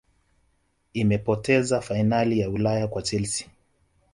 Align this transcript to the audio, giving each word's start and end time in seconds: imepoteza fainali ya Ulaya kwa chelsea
imepoteza 0.93 1.81
fainali 1.81 2.39
ya 2.39 2.49
Ulaya 2.49 2.87
kwa 2.87 3.01
chelsea 3.01 3.47